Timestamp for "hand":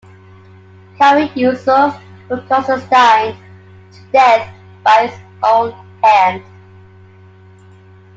6.03-6.41